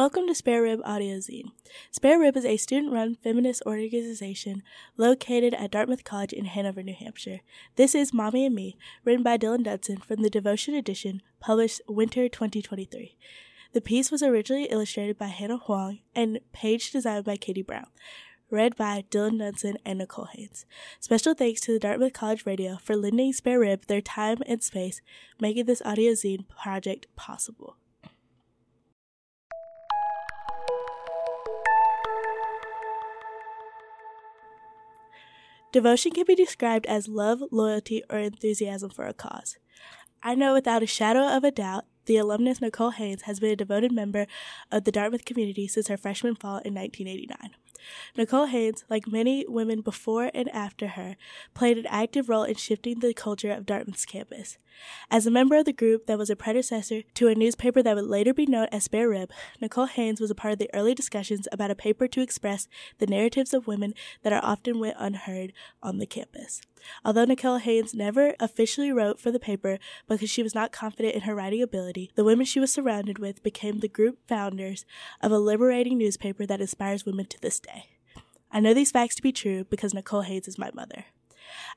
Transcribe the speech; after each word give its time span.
Welcome 0.00 0.26
to 0.28 0.34
Spare 0.34 0.62
Rib 0.62 0.80
Audio 0.82 1.18
Zine. 1.18 1.52
Spare 1.90 2.18
Rib 2.18 2.34
is 2.34 2.46
a 2.46 2.56
student 2.56 2.90
run 2.90 3.16
feminist 3.16 3.62
organization 3.66 4.62
located 4.96 5.52
at 5.52 5.70
Dartmouth 5.70 6.04
College 6.04 6.32
in 6.32 6.46
Hanover, 6.46 6.82
New 6.82 6.94
Hampshire. 6.94 7.40
This 7.76 7.94
is 7.94 8.14
Mommy 8.14 8.46
and 8.46 8.54
Me, 8.54 8.78
written 9.04 9.22
by 9.22 9.36
Dylan 9.36 9.62
Dunson 9.62 10.02
from 10.02 10.22
the 10.22 10.30
Devotion 10.30 10.74
Edition, 10.74 11.20
published 11.38 11.82
winter 11.86 12.30
2023. 12.30 13.18
The 13.74 13.80
piece 13.82 14.10
was 14.10 14.22
originally 14.22 14.68
illustrated 14.70 15.18
by 15.18 15.26
Hannah 15.26 15.58
Huang 15.58 15.98
and 16.14 16.40
page 16.54 16.92
designed 16.92 17.26
by 17.26 17.36
Caty 17.36 17.66
Brown. 17.66 17.88
Read 18.50 18.76
by 18.76 19.04
Dylan 19.10 19.38
Dunson 19.38 19.76
and 19.84 19.98
Nicole 19.98 20.28
Haynes. 20.32 20.64
Special 20.98 21.34
thanks 21.34 21.60
to 21.60 21.74
the 21.74 21.78
Dartmouth 21.78 22.14
College 22.14 22.46
Radio 22.46 22.78
for 22.82 22.96
lending 22.96 23.34
Spare 23.34 23.60
Rib 23.60 23.84
their 23.84 24.00
time 24.00 24.38
and 24.46 24.62
space, 24.62 25.02
making 25.38 25.66
this 25.66 25.82
audio 25.84 26.12
zine 26.12 26.48
project 26.48 27.06
possible. 27.16 27.76
Devotion 35.72 36.12
can 36.12 36.24
be 36.26 36.34
described 36.34 36.86
as 36.86 37.06
love, 37.06 37.42
loyalty, 37.50 38.02
or 38.10 38.18
enthusiasm 38.18 38.90
for 38.90 39.06
a 39.06 39.14
cause. 39.14 39.56
I 40.22 40.34
know 40.34 40.52
without 40.52 40.82
a 40.82 40.86
shadow 40.86 41.28
of 41.28 41.44
a 41.44 41.50
doubt 41.50 41.84
the 42.10 42.16
alumnus 42.16 42.60
Nicole 42.60 42.90
Haynes 42.90 43.22
has 43.22 43.38
been 43.38 43.52
a 43.52 43.56
devoted 43.56 43.92
member 43.92 44.26
of 44.72 44.82
the 44.82 44.90
Dartmouth 44.90 45.24
community 45.24 45.68
since 45.68 45.86
her 45.86 45.96
freshman 45.96 46.34
fall 46.34 46.58
in 46.64 46.74
1989. 46.74 47.52
Nicole 48.16 48.46
Haynes, 48.46 48.84
like 48.90 49.06
many 49.06 49.46
women 49.48 49.80
before 49.80 50.28
and 50.34 50.48
after 50.48 50.88
her, 50.88 51.14
played 51.54 51.78
an 51.78 51.86
active 51.86 52.28
role 52.28 52.42
in 52.42 52.56
shifting 52.56 52.98
the 52.98 53.14
culture 53.14 53.52
of 53.52 53.64
Dartmouth's 53.64 54.04
campus. 54.04 54.58
As 55.10 55.26
a 55.26 55.30
member 55.30 55.56
of 55.56 55.66
the 55.66 55.72
group 55.72 56.06
that 56.06 56.18
was 56.18 56.30
a 56.30 56.36
predecessor 56.36 57.02
to 57.14 57.28
a 57.28 57.34
newspaper 57.34 57.82
that 57.82 57.94
would 57.94 58.06
later 58.06 58.32
be 58.32 58.46
known 58.46 58.68
as 58.72 58.84
Spare 58.84 59.08
Rib, 59.08 59.30
Nicole 59.60 59.86
Haynes 59.86 60.20
was 60.20 60.30
a 60.30 60.34
part 60.34 60.52
of 60.52 60.58
the 60.58 60.70
early 60.72 60.94
discussions 60.94 61.46
about 61.52 61.70
a 61.70 61.74
paper 61.74 62.08
to 62.08 62.22
express 62.22 62.66
the 62.98 63.06
narratives 63.06 63.52
of 63.52 63.66
women 63.66 63.94
that 64.22 64.32
are 64.32 64.44
often 64.44 64.78
went 64.78 64.96
unheard 64.98 65.52
on 65.82 65.98
the 65.98 66.06
campus. 66.06 66.60
Although 67.04 67.26
Nicole 67.26 67.58
Haynes 67.58 67.94
never 67.94 68.34
officially 68.40 68.90
wrote 68.90 69.20
for 69.20 69.30
the 69.30 69.38
paper 69.38 69.78
because 70.08 70.30
she 70.30 70.42
was 70.42 70.54
not 70.54 70.72
confident 70.72 71.14
in 71.14 71.22
her 71.22 71.34
writing 71.34 71.62
ability, 71.62 71.99
the 72.14 72.24
women 72.24 72.46
she 72.46 72.60
was 72.60 72.72
surrounded 72.72 73.18
with 73.18 73.42
became 73.42 73.78
the 73.78 73.88
group 73.88 74.18
founders 74.26 74.84
of 75.20 75.32
a 75.32 75.38
liberating 75.38 75.98
newspaper 75.98 76.46
that 76.46 76.60
inspires 76.60 77.04
women 77.04 77.26
to 77.26 77.40
this 77.40 77.60
day. 77.60 77.86
I 78.52 78.60
know 78.60 78.74
these 78.74 78.90
facts 78.90 79.14
to 79.16 79.22
be 79.22 79.32
true 79.32 79.64
because 79.64 79.94
Nicole 79.94 80.22
Haynes 80.22 80.48
is 80.48 80.58
my 80.58 80.70
mother. 80.72 81.04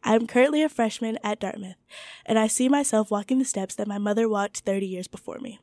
I 0.03 0.15
am 0.15 0.27
currently 0.27 0.63
a 0.63 0.69
freshman 0.69 1.17
at 1.23 1.39
Dartmouth, 1.39 1.77
and 2.25 2.37
I 2.37 2.47
see 2.47 2.69
myself 2.69 3.11
walking 3.11 3.39
the 3.39 3.45
steps 3.45 3.75
that 3.75 3.87
my 3.87 3.97
mother 3.97 4.27
walked 4.29 4.59
30 4.59 4.85
years 4.85 5.07
before 5.07 5.39
me. 5.39 5.59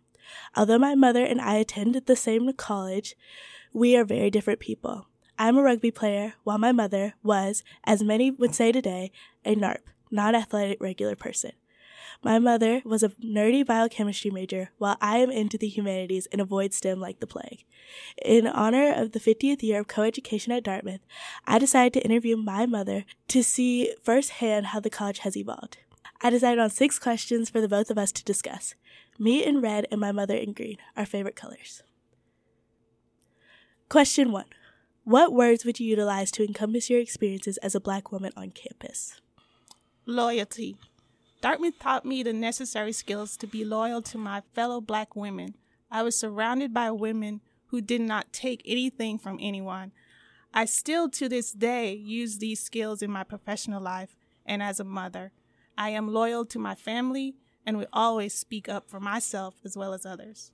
Although 0.56 0.78
my 0.78 0.94
mother 0.94 1.24
and 1.24 1.40
I 1.40 1.56
attended 1.56 2.06
the 2.06 2.16
same 2.16 2.52
college, 2.52 3.16
we 3.72 3.96
are 3.96 4.04
very 4.04 4.30
different 4.30 4.60
people. 4.60 5.06
I'm 5.38 5.56
a 5.56 5.62
rugby 5.62 5.90
player, 5.90 6.34
while 6.44 6.58
my 6.58 6.72
mother 6.72 7.14
was, 7.22 7.62
as 7.84 8.02
many 8.02 8.30
would 8.30 8.54
say 8.54 8.72
today, 8.72 9.10
a 9.44 9.54
NARP, 9.54 9.78
non 10.10 10.34
athletic 10.34 10.80
regular 10.80 11.16
person. 11.16 11.52
My 12.22 12.38
mother 12.38 12.82
was 12.84 13.02
a 13.02 13.08
nerdy 13.08 13.64
biochemistry 13.64 14.30
major, 14.30 14.70
while 14.76 14.98
I 15.00 15.18
am 15.18 15.30
into 15.30 15.56
the 15.56 15.68
humanities 15.68 16.26
and 16.30 16.40
avoid 16.40 16.74
STEM 16.74 17.00
like 17.00 17.20
the 17.20 17.26
plague. 17.26 17.64
In 18.22 18.46
honor 18.46 18.92
of 18.92 19.12
the 19.12 19.20
50th 19.20 19.62
year 19.62 19.80
of 19.80 19.86
coeducation 19.86 20.54
at 20.54 20.62
Dartmouth, 20.62 21.00
I 21.46 21.58
decided 21.58 21.94
to 21.94 22.04
interview 22.04 22.36
my 22.36 22.66
mother 22.66 23.06
to 23.28 23.42
see 23.42 23.94
firsthand 24.02 24.66
how 24.66 24.80
the 24.80 24.90
college 24.90 25.20
has 25.20 25.34
evolved. 25.34 25.78
I 26.20 26.28
decided 26.28 26.58
on 26.58 26.68
six 26.68 26.98
questions 26.98 27.48
for 27.48 27.62
the 27.62 27.68
both 27.68 27.90
of 27.90 27.96
us 27.96 28.12
to 28.12 28.24
discuss. 28.24 28.74
Me 29.18 29.42
in 29.42 29.62
red 29.62 29.86
and 29.90 30.00
my 30.00 30.12
mother 30.12 30.36
in 30.36 30.52
green, 30.52 30.76
our 30.96 31.06
favorite 31.06 31.36
colors. 31.36 31.82
Question 33.88 34.30
one. 34.30 34.46
What 35.04 35.32
words 35.32 35.64
would 35.64 35.80
you 35.80 35.86
utilize 35.86 36.30
to 36.32 36.44
encompass 36.44 36.90
your 36.90 37.00
experiences 37.00 37.56
as 37.58 37.74
a 37.74 37.80
black 37.80 38.12
woman 38.12 38.32
on 38.36 38.50
campus? 38.50 39.20
Loyalty. 40.04 40.76
Dartmouth 41.40 41.78
taught 41.78 42.04
me 42.04 42.22
the 42.22 42.34
necessary 42.34 42.92
skills 42.92 43.36
to 43.38 43.46
be 43.46 43.64
loyal 43.64 44.02
to 44.02 44.18
my 44.18 44.42
fellow 44.52 44.80
black 44.80 45.16
women. 45.16 45.54
I 45.90 46.02
was 46.02 46.18
surrounded 46.18 46.74
by 46.74 46.90
women 46.90 47.40
who 47.68 47.80
did 47.80 48.02
not 48.02 48.32
take 48.32 48.62
anything 48.66 49.18
from 49.18 49.38
anyone. 49.40 49.92
I 50.52 50.66
still 50.66 51.08
to 51.10 51.28
this 51.28 51.52
day 51.52 51.94
use 51.94 52.38
these 52.38 52.60
skills 52.60 53.00
in 53.00 53.10
my 53.10 53.24
professional 53.24 53.80
life 53.80 54.16
and 54.44 54.62
as 54.62 54.80
a 54.80 54.84
mother. 54.84 55.32
I 55.78 55.90
am 55.90 56.12
loyal 56.12 56.44
to 56.46 56.58
my 56.58 56.74
family 56.74 57.36
and 57.64 57.78
will 57.78 57.86
always 57.92 58.34
speak 58.34 58.68
up 58.68 58.90
for 58.90 59.00
myself 59.00 59.54
as 59.64 59.76
well 59.76 59.94
as 59.94 60.04
others. 60.04 60.52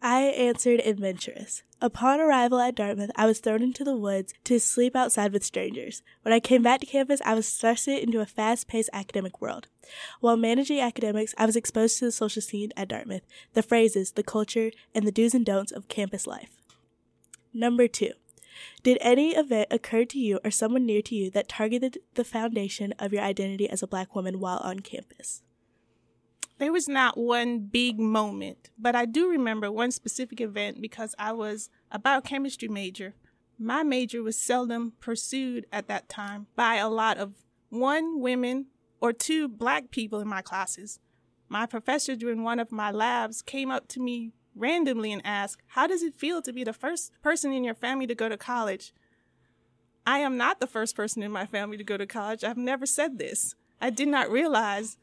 I 0.00 0.22
answered 0.22 0.80
adventurous. 0.84 1.64
Upon 1.80 2.20
arrival 2.20 2.60
at 2.60 2.76
Dartmouth, 2.76 3.10
I 3.16 3.26
was 3.26 3.40
thrown 3.40 3.62
into 3.62 3.82
the 3.82 3.96
woods 3.96 4.32
to 4.44 4.60
sleep 4.60 4.94
outside 4.94 5.32
with 5.32 5.44
strangers. 5.44 6.02
When 6.22 6.32
I 6.32 6.38
came 6.38 6.62
back 6.62 6.80
to 6.80 6.86
campus, 6.86 7.20
I 7.24 7.34
was 7.34 7.50
thrust 7.50 7.88
into 7.88 8.20
a 8.20 8.26
fast 8.26 8.68
paced 8.68 8.90
academic 8.92 9.40
world. 9.40 9.66
While 10.20 10.36
managing 10.36 10.80
academics, 10.80 11.34
I 11.36 11.46
was 11.46 11.56
exposed 11.56 11.98
to 11.98 12.04
the 12.04 12.12
social 12.12 12.42
scene 12.42 12.70
at 12.76 12.88
Dartmouth, 12.88 13.22
the 13.54 13.62
phrases, 13.62 14.12
the 14.12 14.22
culture, 14.22 14.70
and 14.94 15.06
the 15.06 15.12
do's 15.12 15.34
and 15.34 15.44
don'ts 15.44 15.72
of 15.72 15.88
campus 15.88 16.26
life. 16.26 16.50
Number 17.52 17.88
two. 17.88 18.12
Did 18.82 18.98
any 19.00 19.36
event 19.36 19.68
occur 19.70 20.04
to 20.06 20.18
you 20.18 20.40
or 20.44 20.50
someone 20.50 20.84
near 20.84 21.02
to 21.02 21.14
you 21.14 21.30
that 21.30 21.48
targeted 21.48 21.98
the 22.14 22.24
foundation 22.24 22.92
of 22.98 23.12
your 23.12 23.22
identity 23.22 23.68
as 23.68 23.82
a 23.82 23.88
black 23.88 24.14
woman 24.14 24.40
while 24.40 24.58
on 24.58 24.80
campus? 24.80 25.42
There 26.58 26.72
was 26.72 26.88
not 26.88 27.16
one 27.16 27.60
big 27.60 28.00
moment, 28.00 28.70
but 28.76 28.96
I 28.96 29.04
do 29.04 29.30
remember 29.30 29.70
one 29.70 29.92
specific 29.92 30.40
event 30.40 30.82
because 30.82 31.14
I 31.16 31.32
was 31.32 31.70
a 31.92 32.00
biochemistry 32.00 32.66
major. 32.66 33.14
My 33.58 33.84
major 33.84 34.24
was 34.24 34.36
seldom 34.36 34.92
pursued 34.98 35.66
at 35.72 35.86
that 35.86 36.08
time 36.08 36.48
by 36.56 36.76
a 36.76 36.88
lot 36.88 37.16
of 37.16 37.34
one 37.70 38.20
women 38.20 38.66
or 39.00 39.12
two 39.12 39.46
black 39.46 39.92
people 39.92 40.18
in 40.18 40.26
my 40.26 40.42
classes. 40.42 40.98
My 41.48 41.64
professor 41.64 42.16
during 42.16 42.42
one 42.42 42.58
of 42.58 42.72
my 42.72 42.90
labs 42.90 43.40
came 43.40 43.70
up 43.70 43.86
to 43.88 44.00
me 44.00 44.32
randomly 44.56 45.12
and 45.12 45.22
asked, 45.24 45.62
How 45.68 45.86
does 45.86 46.02
it 46.02 46.14
feel 46.14 46.42
to 46.42 46.52
be 46.52 46.64
the 46.64 46.72
first 46.72 47.12
person 47.22 47.52
in 47.52 47.62
your 47.62 47.74
family 47.74 48.08
to 48.08 48.16
go 48.16 48.28
to 48.28 48.36
college? 48.36 48.92
I 50.04 50.18
am 50.18 50.36
not 50.36 50.58
the 50.58 50.66
first 50.66 50.96
person 50.96 51.22
in 51.22 51.30
my 51.30 51.46
family 51.46 51.76
to 51.76 51.84
go 51.84 51.96
to 51.96 52.06
college. 52.06 52.42
I've 52.42 52.56
never 52.56 52.84
said 52.84 53.18
this. 53.18 53.54
I 53.80 53.90
did 53.90 54.08
not 54.08 54.30
realize 54.30 54.96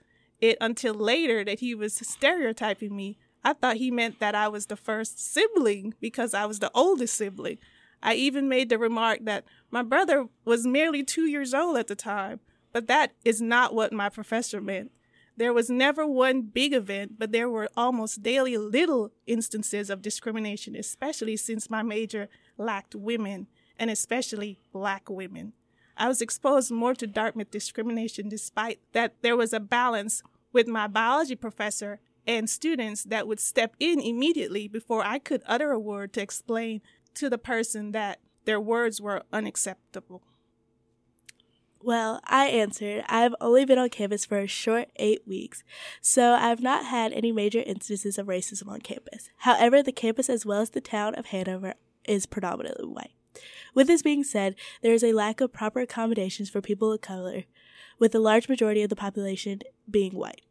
it 0.50 0.58
until 0.62 0.94
later 0.94 1.44
that 1.44 1.60
he 1.60 1.76
was 1.76 1.96
stereotyping 1.96 2.96
me. 2.96 3.18
I 3.44 3.54
thought 3.54 3.78
he 3.78 3.92
meant 3.92 4.20
that 4.20 4.36
I 4.36 4.48
was 4.48 4.66
the 4.66 4.76
first 4.76 5.20
sibling 5.20 5.94
because 6.00 6.34
I 6.34 6.46
was 6.46 6.60
the 6.60 6.72
oldest 6.74 7.16
sibling. 7.16 7.58
I 8.02 8.16
even 8.16 8.50
made 8.50 8.70
the 8.70 8.78
remark 8.78 9.20
that 9.24 9.46
my 9.72 9.84
brother 9.84 10.28
was 10.44 10.66
merely 10.66 11.04
two 11.04 11.26
years 11.26 11.54
old 11.54 11.78
at 11.78 11.88
the 11.88 11.96
time, 11.96 12.40
but 12.72 12.88
that 12.88 13.14
is 13.24 13.42
not 13.42 13.74
what 13.74 13.94
my 13.94 14.10
professor 14.10 14.62
meant. 14.62 14.92
There 15.38 15.54
was 15.54 15.70
never 15.70 16.08
one 16.08 16.44
big 16.44 16.74
event, 16.74 17.20
but 17.20 17.32
there 17.32 17.50
were 17.50 17.70
almost 17.76 18.24
daily 18.24 18.58
little 18.58 19.12
instances 19.28 19.90
of 19.90 20.02
discrimination, 20.02 20.76
especially 20.76 21.36
since 21.36 21.70
my 21.70 21.84
major 21.84 22.30
lacked 22.58 22.96
women, 22.96 23.48
and 23.78 23.90
especially 23.92 24.60
black 24.72 25.10
women. 25.10 25.54
I 25.98 26.08
was 26.08 26.22
exposed 26.22 26.72
more 26.72 26.94
to 26.96 27.08
Dartmouth 27.08 27.52
discrimination 27.52 28.30
despite 28.30 28.80
that 28.94 29.16
there 29.22 29.38
was 29.38 29.54
a 29.54 29.60
balance 29.60 30.22
with 30.56 30.68
my 30.70 30.88
biology 30.88 31.36
professor 31.36 32.00
and 32.26 32.50
students 32.50 33.04
that 33.04 33.28
would 33.28 33.42
step 33.42 33.76
in 33.78 34.00
immediately 34.00 34.70
before 34.70 35.04
I 35.04 35.20
could 35.20 35.44
utter 35.46 35.72
a 35.72 35.80
word 35.80 36.14
to 36.14 36.22
explain 36.22 36.82
to 37.16 37.30
the 37.30 37.38
person 37.38 37.92
that 37.92 38.22
their 38.46 38.62
words 38.62 39.02
were 39.02 39.24
unacceptable. 39.34 40.24
Well, 41.84 42.22
I 42.24 42.46
answered, 42.46 43.04
I've 43.10 43.36
only 43.42 43.66
been 43.66 43.78
on 43.78 43.90
campus 43.90 44.24
for 44.24 44.40
a 44.40 44.48
short 44.48 44.88
eight 44.96 45.28
weeks, 45.28 45.66
so 46.00 46.32
I've 46.32 46.62
not 46.62 46.86
had 46.86 47.12
any 47.12 47.34
major 47.34 47.60
instances 47.60 48.18
of 48.18 48.28
racism 48.28 48.70
on 48.70 48.80
campus. 48.80 49.30
However, 49.40 49.84
the 49.84 49.92
campus 49.92 50.30
as 50.30 50.46
well 50.46 50.62
as 50.62 50.70
the 50.70 50.80
town 50.80 51.16
of 51.16 51.28
Hanover 51.28 51.74
is 52.06 52.26
predominantly 52.26 52.88
white. 52.88 53.15
With 53.74 53.88
this 53.88 54.02
being 54.02 54.24
said, 54.24 54.56
there 54.82 54.94
is 54.94 55.04
a 55.04 55.14
lack 55.14 55.42
of 55.42 55.54
proper 55.54 55.82
accommodations 55.82 56.50
for 56.50 56.62
people 56.62 56.92
of 56.92 57.02
color, 57.02 57.44
with 58.00 58.12
the 58.12 58.20
large 58.20 58.50
majority 58.50 58.82
of 58.82 58.90
the 58.90 58.96
population 58.96 59.62
being 59.90 60.14
white, 60.14 60.42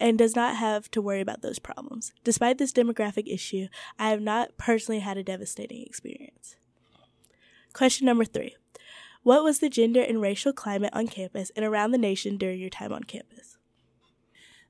and 0.00 0.18
does 0.18 0.34
not 0.34 0.56
have 0.56 0.90
to 0.90 1.02
worry 1.02 1.20
about 1.20 1.42
those 1.42 1.58
problems. 1.58 2.12
Despite 2.24 2.58
this 2.58 2.72
demographic 2.72 3.32
issue, 3.32 3.68
I 3.98 4.10
have 4.10 4.20
not 4.20 4.56
personally 4.56 5.00
had 5.00 5.16
a 5.16 5.22
devastating 5.22 5.82
experience. 5.82 6.56
Question 7.72 8.06
number 8.06 8.24
three 8.24 8.56
What 9.22 9.44
was 9.44 9.60
the 9.60 9.68
gender 9.68 10.00
and 10.00 10.20
racial 10.20 10.52
climate 10.52 10.90
on 10.92 11.08
campus 11.08 11.50
and 11.54 11.64
around 11.64 11.92
the 11.92 11.98
nation 11.98 12.36
during 12.36 12.60
your 12.60 12.70
time 12.70 12.92
on 12.92 13.04
campus? 13.04 13.58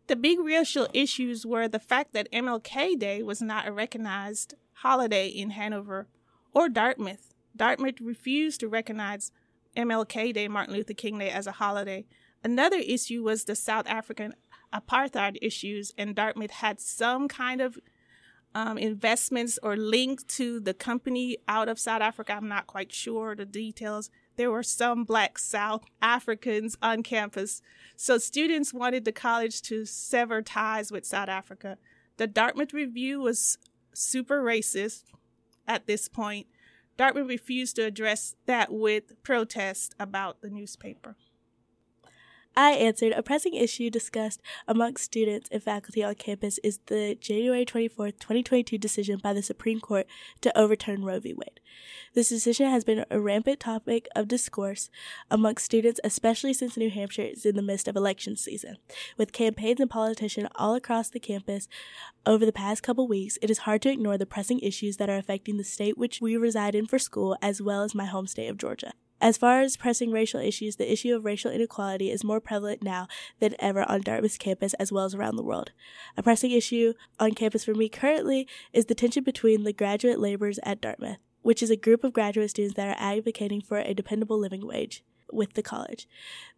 The 0.08 0.16
big 0.16 0.40
racial 0.40 0.88
issues 0.94 1.44
were 1.44 1.68
the 1.68 1.78
fact 1.78 2.14
that 2.14 2.32
MLK 2.32 2.98
Day 2.98 3.22
was 3.22 3.42
not 3.42 3.68
a 3.68 3.72
recognized 3.72 4.54
holiday 4.72 5.28
in 5.28 5.50
Hanover 5.50 6.06
or 6.54 6.70
Dartmouth. 6.70 7.34
Dartmouth 7.58 8.00
refused 8.00 8.60
to 8.60 8.68
recognize 8.68 9.30
MLK 9.76 10.32
Day, 10.32 10.48
Martin 10.48 10.74
Luther 10.74 10.94
King 10.94 11.18
Day, 11.18 11.30
as 11.30 11.46
a 11.46 11.52
holiday. 11.52 12.06
Another 12.42 12.78
issue 12.78 13.22
was 13.22 13.44
the 13.44 13.54
South 13.54 13.86
African 13.86 14.34
apartheid 14.72 15.36
issues, 15.42 15.92
and 15.98 16.14
Dartmouth 16.14 16.52
had 16.52 16.80
some 16.80 17.28
kind 17.28 17.60
of 17.60 17.78
um, 18.54 18.78
investments 18.78 19.58
or 19.62 19.76
link 19.76 20.26
to 20.28 20.60
the 20.60 20.74
company 20.74 21.38
out 21.46 21.68
of 21.68 21.78
South 21.78 22.00
Africa. 22.00 22.34
I'm 22.34 22.48
not 22.48 22.66
quite 22.66 22.92
sure 22.92 23.34
the 23.34 23.44
details. 23.44 24.10
There 24.36 24.50
were 24.50 24.62
some 24.62 25.04
Black 25.04 25.38
South 25.38 25.84
Africans 26.00 26.76
on 26.80 27.02
campus. 27.02 27.60
So 27.96 28.18
students 28.18 28.72
wanted 28.72 29.04
the 29.04 29.12
college 29.12 29.62
to 29.62 29.84
sever 29.84 30.42
ties 30.42 30.90
with 30.90 31.04
South 31.04 31.28
Africa. 31.28 31.76
The 32.16 32.26
Dartmouth 32.26 32.72
Review 32.72 33.20
was 33.20 33.58
super 33.92 34.42
racist 34.42 35.04
at 35.66 35.86
this 35.86 36.08
point. 36.08 36.46
Dartmouth 36.98 37.28
refused 37.28 37.76
to 37.76 37.84
address 37.84 38.34
that 38.46 38.72
with 38.72 39.22
protest 39.22 39.94
about 40.00 40.42
the 40.42 40.50
newspaper. 40.50 41.16
I 42.56 42.72
answered 42.72 43.12
a 43.12 43.22
pressing 43.22 43.54
issue 43.54 43.88
discussed 43.88 44.42
amongst 44.66 45.04
students 45.04 45.48
and 45.52 45.62
faculty 45.62 46.02
on 46.02 46.16
campus 46.16 46.58
is 46.64 46.80
the 46.86 47.14
January 47.14 47.64
24, 47.64 48.10
2022 48.10 48.76
decision 48.76 49.20
by 49.22 49.32
the 49.32 49.44
Supreme 49.44 49.78
Court 49.78 50.08
to 50.40 50.58
overturn 50.58 51.04
Roe 51.04 51.20
v. 51.20 51.34
Wade. 51.34 51.57
This 52.14 52.30
decision 52.30 52.70
has 52.70 52.84
been 52.84 53.04
a 53.10 53.20
rampant 53.20 53.60
topic 53.60 54.08
of 54.16 54.28
discourse 54.28 54.90
amongst 55.30 55.64
students, 55.64 56.00
especially 56.02 56.52
since 56.52 56.76
New 56.76 56.90
Hampshire 56.90 57.22
is 57.22 57.44
in 57.44 57.56
the 57.56 57.62
midst 57.62 57.88
of 57.88 57.96
election 57.96 58.36
season. 58.36 58.76
With 59.16 59.32
campaigns 59.32 59.80
and 59.80 59.90
politicians 59.90 60.48
all 60.56 60.74
across 60.74 61.10
the 61.10 61.20
campus 61.20 61.68
over 62.26 62.46
the 62.46 62.52
past 62.52 62.82
couple 62.82 63.06
weeks, 63.06 63.38
it 63.42 63.50
is 63.50 63.58
hard 63.58 63.82
to 63.82 63.90
ignore 63.90 64.18
the 64.18 64.26
pressing 64.26 64.60
issues 64.60 64.96
that 64.96 65.10
are 65.10 65.18
affecting 65.18 65.56
the 65.56 65.64
state 65.64 65.98
which 65.98 66.20
we 66.20 66.36
reside 66.36 66.74
in 66.74 66.86
for 66.86 66.98
school, 66.98 67.36
as 67.42 67.60
well 67.60 67.82
as 67.82 67.94
my 67.94 68.06
home 68.06 68.26
state 68.26 68.48
of 68.48 68.58
Georgia. 68.58 68.92
As 69.20 69.36
far 69.36 69.60
as 69.62 69.76
pressing 69.76 70.12
racial 70.12 70.40
issues, 70.40 70.76
the 70.76 70.90
issue 70.90 71.14
of 71.14 71.24
racial 71.24 71.50
inequality 71.50 72.10
is 72.10 72.22
more 72.22 72.40
prevalent 72.40 72.84
now 72.84 73.08
than 73.40 73.56
ever 73.58 73.82
on 73.88 74.02
Dartmouth's 74.02 74.38
campus 74.38 74.74
as 74.74 74.92
well 74.92 75.04
as 75.04 75.14
around 75.14 75.34
the 75.34 75.42
world. 75.42 75.72
A 76.16 76.22
pressing 76.22 76.52
issue 76.52 76.94
on 77.18 77.32
campus 77.32 77.64
for 77.64 77.74
me 77.74 77.88
currently 77.88 78.46
is 78.72 78.86
the 78.86 78.94
tension 78.94 79.24
between 79.24 79.64
the 79.64 79.72
graduate 79.72 80.20
laborers 80.20 80.60
at 80.62 80.80
Dartmouth, 80.80 81.18
which 81.48 81.62
is 81.62 81.70
a 81.70 81.76
group 81.76 82.04
of 82.04 82.12
graduate 82.12 82.50
students 82.50 82.76
that 82.76 82.88
are 82.88 83.02
advocating 83.02 83.62
for 83.62 83.78
a 83.78 83.94
dependable 83.94 84.38
living 84.38 84.66
wage 84.66 85.02
with 85.32 85.54
the 85.54 85.62
college. 85.62 86.06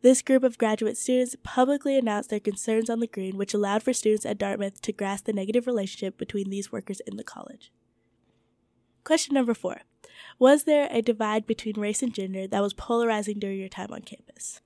This 0.03 0.21
group 0.21 0.43
of 0.43 0.59
graduate 0.59 0.99
students 0.99 1.37
publicly 1.45 1.97
announced 1.97 2.29
their 2.29 2.41
concerns 2.41 2.91
on 2.91 2.99
the 2.99 3.07
green, 3.07 3.37
which 3.37 3.55
allowed 3.55 3.85
for 3.85 3.93
students 3.93 4.27
at 4.27 4.37
Dartmouth 4.37 4.83
to 4.83 4.93
grasp 4.93 5.27
the 5.27 5.33
negative 5.33 5.69
relationship 5.69 6.19
between 6.19 6.51
these 6.51 6.73
workers 6.73 6.99
in 7.07 7.17
the 7.17 7.23
college. 7.23 7.71
Question 9.05 9.35
number 9.35 9.55
four 9.55 9.83
Was 10.41 10.65
there 10.65 10.89
a 10.91 11.03
divide 11.03 11.47
between 11.47 11.79
race 11.79 12.03
and 12.03 12.13
gender 12.13 12.49
that 12.49 12.61
was 12.61 12.75
polarizing 12.75 13.39
during 13.39 13.61
your 13.61 13.69
time 13.69 13.93
on 13.93 14.03
campus? 14.03 14.61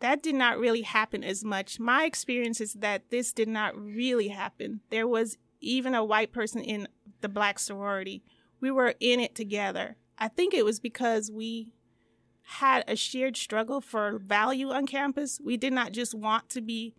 That 0.00 0.20
did 0.20 0.34
not 0.34 0.58
really 0.58 0.82
happen 0.82 1.22
as 1.22 1.44
much. 1.44 1.78
My 1.78 2.06
experience 2.06 2.60
is 2.60 2.72
that 2.72 3.08
this 3.10 3.32
did 3.32 3.48
not 3.48 3.80
really 3.80 4.30
happen. 4.30 4.80
There 4.90 5.06
was 5.06 5.38
even 5.60 5.94
a 5.94 6.04
white 6.04 6.32
person 6.32 6.60
in 6.60 6.88
the 7.20 7.28
black 7.28 7.60
sorority. 7.60 8.24
We 8.60 8.70
were 8.70 8.94
in 9.00 9.20
it 9.20 9.34
together. 9.34 9.96
I 10.18 10.28
think 10.28 10.52
it 10.52 10.64
was 10.64 10.80
because 10.80 11.30
we 11.30 11.68
had 12.42 12.84
a 12.86 12.96
shared 12.96 13.36
struggle 13.36 13.80
for 13.80 14.18
value 14.18 14.70
on 14.70 14.86
campus. 14.86 15.40
We 15.42 15.56
did 15.56 15.72
not 15.72 15.92
just 15.92 16.14
want 16.14 16.50
to 16.50 16.60
be 16.60 16.94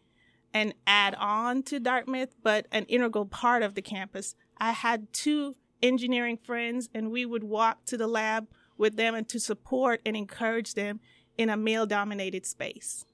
an 0.54 0.74
add 0.88 1.16
on 1.16 1.64
to 1.64 1.80
Dartmouth, 1.80 2.36
but 2.42 2.68
an 2.72 2.86
integral 2.86 3.26
part 3.26 3.64
of 3.64 3.76
the 3.76 3.82
campus. 3.82 4.36
I 4.58 4.72
had 4.72 5.12
two 5.14 5.56
engineering 5.82 6.38
friends, 6.38 6.90
and 6.94 7.12
we 7.12 7.26
would 7.26 7.44
walk 7.44 7.86
to 7.86 7.98
the 7.98 8.08
lab 8.08 8.48
with 8.78 8.96
them 8.96 9.14
and 9.14 9.28
to 9.30 9.40
support 9.40 10.02
and 10.06 10.16
encourage 10.16 10.74
them 10.74 11.00
in 11.38 11.50
a 11.50 11.58
male 11.58 11.86
dominated 11.86 12.46
space. 12.46 13.06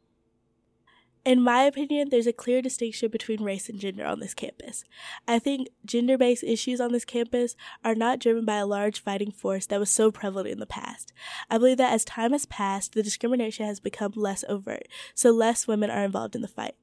In 1.27 1.41
my 1.41 1.63
opinion, 1.63 2.07
there's 2.07 2.25
a 2.25 2.31
clear 2.31 2.61
distinction 2.61 3.11
between 3.11 3.43
race 3.43 3.67
and 3.67 3.81
gender 3.81 4.05
on 4.05 4.21
this 4.21 4.33
campus. 4.33 4.85
I 5.27 5.39
think 5.39 5.67
gender 5.83 6.17
based 6.17 6.41
issues 6.41 6.79
on 6.79 6.93
this 6.93 7.03
campus 7.03 7.57
are 7.83 7.95
not 7.95 8.19
driven 8.19 8.45
by 8.45 8.55
a 8.55 8.65
large 8.65 9.03
fighting 9.03 9.31
force 9.31 9.65
that 9.65 9.79
was 9.81 9.89
so 9.89 10.09
prevalent 10.09 10.47
in 10.47 10.59
the 10.61 10.65
past. 10.65 11.11
I 11.49 11.57
believe 11.57 11.79
that 11.79 11.91
as 11.91 12.05
time 12.05 12.31
has 12.31 12.45
passed, 12.45 12.93
the 12.93 13.03
discrimination 13.03 13.65
has 13.65 13.81
become 13.81 14.13
less 14.15 14.45
overt, 14.47 14.87
so 15.15 15.31
less 15.31 15.67
women 15.67 15.89
are 15.89 16.05
involved 16.05 16.33
in 16.33 16.41
the 16.41 16.47
fight. 16.47 16.75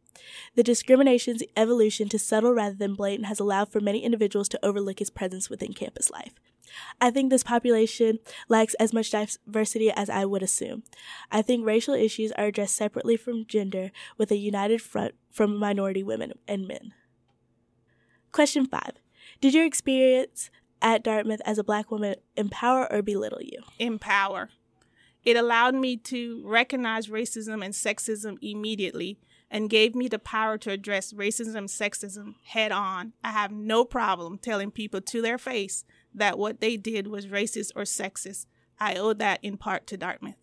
The 0.55 0.63
discrimination's 0.63 1.43
evolution 1.57 2.11
to 2.11 2.19
subtle 2.19 2.53
rather 2.53 2.77
than 2.77 2.97
blatant 2.97 3.29
has 3.29 3.41
allowed 3.41 3.73
for 3.73 3.81
many 3.81 4.05
individuals 4.05 4.51
to 4.51 4.63
overlook 4.63 5.01
its 5.01 5.09
presence 5.09 5.49
within 5.49 5.73
campus 5.73 6.11
life. 6.11 6.35
I 7.01 7.11
think 7.11 7.31
this 7.31 7.43
population 7.43 8.19
lacks 8.49 8.75
as 8.75 8.93
much 8.93 9.11
diversity 9.11 9.91
as 9.91 10.11
I 10.11 10.25
would 10.25 10.43
assume. 10.43 10.83
I 11.31 11.43
think 11.43 11.65
racial 11.65 11.95
issues 11.95 12.33
are 12.33 12.47
addressed 12.47 12.77
separately 12.77 13.17
from 13.17 13.47
gender 13.47 13.91
with 14.17 14.31
a 14.31 14.37
united 14.37 14.81
front 14.83 15.15
from 15.31 15.57
minority 15.57 16.03
women 16.03 16.33
and 16.49 16.67
men. 16.67 16.95
Question 18.33 18.67
5. 18.67 18.93
Did 19.41 19.55
your 19.55 19.65
experience 19.65 20.51
at 20.83 21.05
Dartmouth 21.05 21.41
as 21.45 21.59
a 21.59 21.65
black 21.65 21.91
woman 21.91 22.17
empower 22.37 22.91
or 22.93 23.03
belittle 23.03 23.43
you? 23.43 23.63
Empower. 23.79 24.51
It 25.25 25.37
allowed 25.37 25.75
me 25.75 25.97
to 25.97 26.43
recognize 26.45 27.09
racism 27.09 27.65
and 27.65 27.73
sexism 27.73 28.37
immediately 28.43 29.19
and 29.55 29.71
gave 29.71 29.95
me 29.95 30.09
the 30.09 30.19
power 30.19 30.59
to 30.59 30.73
address 30.73 31.13
racism 31.13 31.67
sexism 31.67 32.35
head 32.43 32.73
on. 32.73 33.13
I 33.23 33.31
have 33.31 33.53
no 33.53 33.85
problem 33.85 34.37
telling 34.37 34.73
people 34.73 35.01
to 35.01 35.23
their 35.23 35.39
face 35.39 35.85
that 36.13 36.37
what 36.37 36.61
they 36.61 36.77
did 36.77 37.07
was 37.07 37.29
racist 37.29 37.71
or 37.77 37.83
sexist. 37.83 38.47
I 38.81 38.97
owe 38.97 39.13
that 39.13 39.39
in 39.45 39.57
part 39.57 39.87
to 39.87 39.97
Dartmouth. 39.97 40.35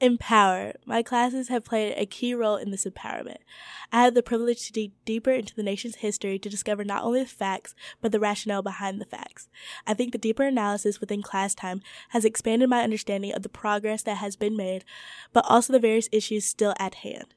Empower. 0.00 0.72
My 0.86 1.02
classes 1.02 1.48
have 1.48 1.66
played 1.66 1.92
a 1.98 2.06
key 2.06 2.34
role 2.34 2.56
in 2.56 2.70
this 2.70 2.86
empowerment. 2.86 3.36
I 3.92 4.02
had 4.02 4.14
the 4.14 4.22
privilege 4.22 4.66
to 4.66 4.72
dig 4.72 4.92
deeper 5.04 5.30
into 5.30 5.54
the 5.54 5.62
nation's 5.62 5.96
history 5.96 6.38
to 6.38 6.48
discover 6.48 6.84
not 6.84 7.04
only 7.04 7.20
the 7.20 7.28
facts, 7.28 7.74
but 8.00 8.10
the 8.10 8.18
rationale 8.18 8.62
behind 8.62 9.02
the 9.02 9.04
facts. 9.04 9.50
I 9.86 9.92
think 9.92 10.12
the 10.12 10.18
deeper 10.18 10.44
analysis 10.44 10.98
within 10.98 11.20
class 11.20 11.54
time 11.54 11.82
has 12.08 12.24
expanded 12.24 12.70
my 12.70 12.82
understanding 12.82 13.34
of 13.34 13.42
the 13.42 13.50
progress 13.50 14.02
that 14.04 14.16
has 14.16 14.34
been 14.34 14.56
made, 14.56 14.82
but 15.34 15.44
also 15.46 15.74
the 15.74 15.78
various 15.78 16.08
issues 16.10 16.46
still 16.46 16.74
at 16.78 16.94
hand. 16.96 17.34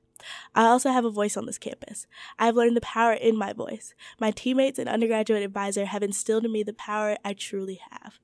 I 0.54 0.66
also 0.66 0.90
have 0.90 1.06
a 1.06 1.10
voice 1.10 1.38
on 1.38 1.46
this 1.46 1.58
campus. 1.58 2.08
I 2.40 2.46
have 2.46 2.56
learned 2.56 2.78
the 2.78 2.82
power 2.82 3.14
in 3.14 3.38
my 3.38 3.54
voice. 3.54 3.94
My 4.20 4.32
teammates 4.32 4.80
and 4.80 4.90
undergraduate 4.90 5.44
advisor 5.44 5.86
have 5.86 6.04
instilled 6.04 6.46
in 6.46 6.52
me 6.52 6.64
the 6.64 6.74
power 6.74 7.18
I 7.24 7.34
truly 7.34 7.80
have. 7.92 8.20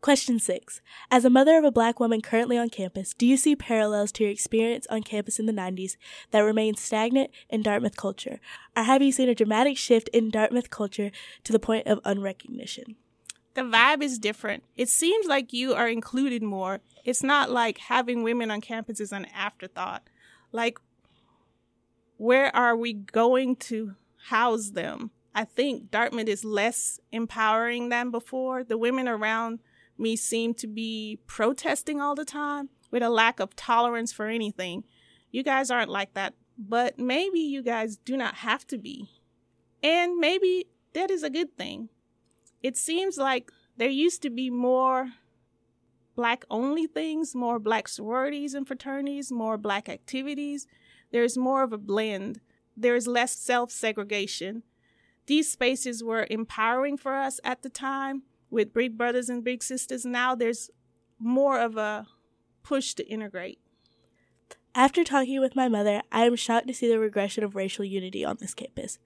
Question 0.00 0.38
6. 0.38 0.80
As 1.10 1.26
a 1.26 1.30
mother 1.30 1.58
of 1.58 1.64
a 1.64 1.70
black 1.70 2.00
woman 2.00 2.22
currently 2.22 2.56
on 2.56 2.70
campus, 2.70 3.12
do 3.12 3.26
you 3.26 3.36
see 3.36 3.54
parallels 3.54 4.10
to 4.12 4.24
your 4.24 4.32
experience 4.32 4.86
on 4.88 5.02
campus 5.02 5.38
in 5.38 5.44
the 5.44 5.52
90s 5.52 5.96
that 6.30 6.40
remain 6.40 6.74
stagnant 6.74 7.30
in 7.50 7.60
Dartmouth 7.60 7.98
culture? 7.98 8.40
Or 8.74 8.84
have 8.84 9.02
you 9.02 9.12
seen 9.12 9.28
a 9.28 9.34
dramatic 9.34 9.76
shift 9.76 10.08
in 10.08 10.30
Dartmouth 10.30 10.70
culture 10.70 11.10
to 11.44 11.52
the 11.52 11.58
point 11.58 11.86
of 11.86 12.02
unrecognition? 12.02 12.96
The 13.52 13.60
vibe 13.60 14.02
is 14.02 14.18
different. 14.18 14.62
It 14.74 14.88
seems 14.88 15.26
like 15.26 15.52
you 15.52 15.74
are 15.74 15.88
included 15.88 16.42
more. 16.42 16.80
It's 17.04 17.22
not 17.22 17.50
like 17.50 17.76
having 17.76 18.22
women 18.22 18.50
on 18.50 18.62
campus 18.62 19.00
is 19.00 19.12
an 19.12 19.26
afterthought. 19.34 20.04
Like, 20.52 20.78
where 22.16 22.54
are 22.54 22.76
we 22.76 22.92
going 22.92 23.56
to 23.56 23.94
house 24.28 24.70
them? 24.70 25.10
I 25.34 25.44
think 25.44 25.90
Dartmouth 25.90 26.28
is 26.28 26.44
less 26.44 27.00
empowering 27.12 27.88
than 27.88 28.10
before. 28.10 28.64
The 28.64 28.78
women 28.78 29.08
around 29.08 29.60
me 29.96 30.16
seem 30.16 30.54
to 30.54 30.66
be 30.66 31.18
protesting 31.26 32.00
all 32.00 32.14
the 32.14 32.24
time 32.24 32.68
with 32.90 33.02
a 33.02 33.10
lack 33.10 33.38
of 33.38 33.54
tolerance 33.54 34.12
for 34.12 34.26
anything. 34.26 34.84
You 35.30 35.42
guys 35.42 35.70
aren't 35.70 35.90
like 35.90 36.14
that, 36.14 36.34
but 36.58 36.98
maybe 36.98 37.38
you 37.38 37.62
guys 37.62 37.96
do 37.96 38.16
not 38.16 38.36
have 38.36 38.66
to 38.68 38.78
be. 38.78 39.08
And 39.82 40.16
maybe 40.16 40.66
that 40.94 41.10
is 41.10 41.22
a 41.22 41.30
good 41.30 41.56
thing. 41.56 41.88
It 42.62 42.76
seems 42.76 43.16
like 43.16 43.50
there 43.76 43.88
used 43.88 44.22
to 44.22 44.30
be 44.30 44.50
more 44.50 45.12
black 46.20 46.44
only 46.50 46.86
things, 46.86 47.34
more 47.34 47.58
black 47.58 47.88
sororities 47.88 48.52
and 48.52 48.66
fraternities, 48.68 49.32
more 49.32 49.56
black 49.56 49.88
activities. 49.88 50.66
There's 51.12 51.38
more 51.38 51.62
of 51.62 51.72
a 51.72 51.78
blend. 51.78 52.42
There's 52.76 53.06
less 53.06 53.34
self 53.34 53.70
segregation. 53.70 54.62
These 55.24 55.50
spaces 55.50 56.04
were 56.04 56.26
empowering 56.28 56.98
for 56.98 57.14
us 57.14 57.40
at 57.42 57.62
the 57.62 57.70
time 57.70 58.24
with 58.50 58.74
big 58.74 58.98
brothers 58.98 59.30
and 59.30 59.42
big 59.42 59.62
sisters. 59.62 60.04
Now 60.04 60.34
there's 60.34 60.68
more 61.18 61.58
of 61.58 61.78
a 61.78 62.06
push 62.62 62.92
to 62.96 63.08
integrate. 63.08 63.58
After 64.74 65.04
talking 65.04 65.40
with 65.40 65.56
my 65.56 65.68
mother, 65.68 66.02
I 66.12 66.26
am 66.26 66.36
shocked 66.36 66.68
to 66.68 66.74
see 66.74 66.86
the 66.86 66.98
regression 66.98 67.44
of 67.44 67.54
racial 67.54 67.86
unity 67.86 68.26
on 68.26 68.36
this 68.38 68.52
campus 68.52 68.98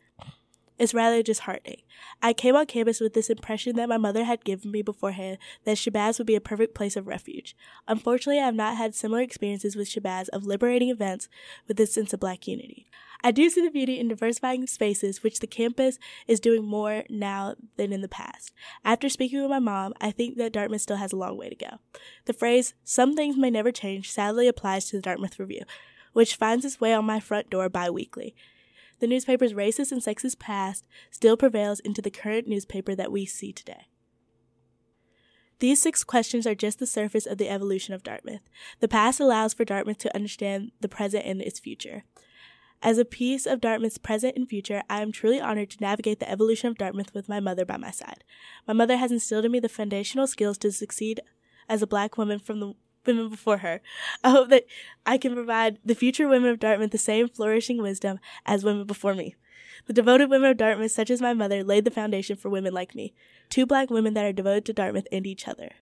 is 0.79 0.95
rather 0.95 1.23
disheartening. 1.23 1.83
I 2.23 2.33
came 2.33 2.57
on 2.57 2.67
campus 2.67 3.01
with 3.01 3.15
this 3.15 3.31
impression 3.31 3.77
that 3.77 3.89
my 3.89 3.97
mother 3.97 4.25
had 4.25 4.45
given 4.45 4.71
me 4.71 4.83
beforehand 4.83 5.39
that 5.65 5.77
Shabazz 5.77 6.19
would 6.19 6.27
be 6.27 6.35
a 6.35 6.41
perfect 6.41 6.75
place 6.75 6.97
of 6.97 7.07
refuge. 7.07 7.57
Unfortunately, 7.87 8.41
I 8.41 8.47
have 8.47 8.55
not 8.55 8.77
had 8.77 8.95
similar 8.95 9.21
experiences 9.21 9.77
with 9.77 9.89
Shabazz 9.89 10.29
of 10.31 10.45
liberating 10.45 10.91
events 10.91 11.29
with 11.69 11.77
this 11.77 11.93
sense 11.93 12.13
of 12.13 12.21
black 12.21 12.47
unity. 12.47 12.87
I 13.27 13.31
do 13.31 13.49
see 13.49 13.63
the 13.63 13.71
beauty 13.71 13.99
in 13.99 14.09
diversifying 14.09 14.67
spaces, 14.67 15.23
which 15.23 15.39
the 15.39 15.47
campus 15.47 15.99
is 16.29 16.41
doing 16.41 16.63
more 16.63 17.05
now 17.09 17.55
than 17.79 17.91
in 17.91 18.03
the 18.03 18.09
past. 18.09 18.53
After 18.85 19.09
speaking 19.09 19.41
with 19.41 19.51
my 19.51 19.61
mom, 19.61 19.95
I 19.99 20.11
think 20.11 20.37
that 20.37 20.53
Dartmouth 20.53 20.83
still 20.83 20.99
has 20.99 21.13
a 21.13 21.17
long 21.17 21.39
way 21.39 21.49
to 21.49 21.55
go. 21.55 21.79
The 22.27 22.35
phrase, 22.35 22.75
some 22.85 23.17
things 23.17 23.39
may 23.39 23.49
never 23.49 23.73
change, 23.73 24.11
sadly 24.11 24.47
applies 24.47 24.87
to 24.87 24.97
the 24.97 25.03
Dartmouth 25.03 25.39
Review, 25.39 25.63
which 26.13 26.37
finds 26.37 26.67
its 26.67 26.83
way 26.83 26.93
on 26.93 27.07
my 27.07 27.19
front 27.19 27.49
door 27.49 27.71
bi 27.71 27.89
weekly. 27.89 28.35
The 29.01 29.07
newspaper's 29.07 29.53
racist 29.53 29.93
and 29.93 30.03
sexist 30.03 30.39
past 30.39 30.87
still 31.11 31.37
prevails 31.37 31.81
into 31.81 32.03
the 32.03 32.11
current 32.11 32.47
newspaper 32.47 32.95
that 32.95 33.13
we 33.13 33.27
see 33.27 33.53
today. 33.53 33.89
These 35.61 35.81
six 35.81 36.05
questions 36.05 36.47
are 36.47 36.55
just 36.55 36.79
the 36.79 36.87
surface 36.87 37.27
of 37.27 37.39
the 37.39 37.49
evolution 37.49 37.95
of 37.95 38.03
Dartmouth. 38.03 38.43
The 38.81 38.89
past 38.89 39.21
allows 39.21 39.55
for 39.55 39.65
Dartmouth 39.65 39.99
to 39.99 40.15
understand 40.15 40.73
the 40.81 40.89
present 40.89 41.25
and 41.25 41.41
its 41.41 41.61
future. 41.61 42.05
As 42.83 42.99
a 42.99 43.05
piece 43.05 43.47
of 43.47 43.63
Dartmouth's 43.63 43.97
present 43.97 44.37
and 44.37 44.49
future, 44.49 44.83
I 44.91 45.01
am 45.01 45.11
truly 45.11 45.41
honored 45.41 45.71
to 45.71 45.81
navigate 45.81 46.21
the 46.21 46.31
evolution 46.31 46.69
of 46.69 46.77
Dartmouth 46.77 47.15
with 47.15 47.31
my 47.31 47.41
mother 47.41 47.65
by 47.65 47.79
my 47.79 47.91
side. 47.91 48.25
My 48.67 48.75
mother 48.75 48.99
has 48.99 49.11
instilled 49.11 49.47
in 49.47 49.53
me 49.53 49.61
the 49.61 49.71
foundational 49.71 50.27
skills 50.27 50.59
to 50.59 50.71
succeed 50.71 51.21
as 51.67 51.81
a 51.81 51.87
black 51.87 52.19
woman 52.19 52.39
from 52.39 52.61
the 52.61 52.75
women 53.07 53.29
before 53.29 53.59
her. 53.59 53.81
I 54.23 54.31
hope 54.31 54.49
that 54.51 54.67
I 55.07 55.19
can 55.19 55.35
provide 55.35 55.79
the 55.85 55.95
future 55.95 56.29
women 56.29 56.51
of 56.51 56.59
Dartmouth 56.59 56.91
the 56.91 56.99
same 56.99 57.29
flourishing 57.29 57.81
wisdom 57.81 58.19
as 58.47 58.65
women 58.65 58.87
before 58.87 59.15
me. 59.15 59.35
The 59.87 59.93
devoted 59.93 60.31
women 60.31 60.51
of 60.51 60.57
Dartmouth, 60.57 60.93
such 60.93 61.11
as 61.11 61.21
my 61.21 61.35
mother, 61.35 61.63
laid 61.63 61.85
the 61.85 61.91
foundation 61.91 62.37
for 62.37 62.49
women 62.49 62.73
like 62.73 62.95
me, 62.95 63.13
two 63.51 63.67
black 63.67 63.91
women 63.91 64.15
that 64.15 64.25
are 64.25 64.33
devoted 64.33 64.65
to 64.67 64.73
Dartmouth 64.73 65.07
and 65.13 65.27
each 65.27 65.47
other. 65.47 65.73